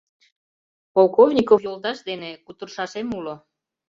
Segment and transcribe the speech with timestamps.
[0.93, 3.35] —Полковников йолташ дене кутырышашем уло.